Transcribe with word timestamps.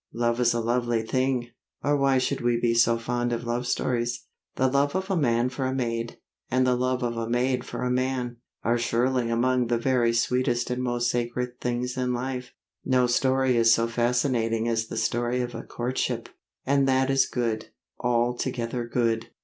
Love 0.15 0.39
is 0.39 0.51
a 0.55 0.59
lovely 0.59 1.03
thing, 1.03 1.51
or 1.83 1.95
why 1.95 2.17
should 2.17 2.41
we 2.41 2.59
be 2.59 2.73
so 2.73 2.97
fond 2.97 3.31
of 3.31 3.43
love 3.45 3.67
stories? 3.67 4.25
The 4.55 4.67
love 4.67 4.95
of 4.95 5.11
a 5.11 5.15
man 5.15 5.49
for 5.49 5.63
a 5.67 5.75
maid, 5.75 6.17
and 6.49 6.65
the 6.65 6.75
love 6.75 7.03
of 7.03 7.17
a 7.17 7.29
maid 7.29 7.65
for 7.65 7.83
a 7.83 7.91
man, 7.91 8.37
are 8.63 8.79
surely 8.79 9.29
among 9.29 9.67
the 9.67 9.77
very 9.77 10.11
sweetest 10.11 10.71
and 10.71 10.81
most 10.81 11.11
sacred 11.11 11.59
things 11.61 11.97
in 11.97 12.15
life. 12.15 12.51
No 12.83 13.05
story 13.05 13.55
is 13.55 13.75
so 13.75 13.85
fascinating 13.87 14.67
as 14.67 14.87
the 14.87 14.97
story 14.97 15.39
of 15.39 15.53
a 15.53 15.61
courtship. 15.61 16.29
And 16.65 16.87
that 16.87 17.11
is 17.11 17.27
good, 17.27 17.67
altogether 18.01 18.87
good. 18.87 19.29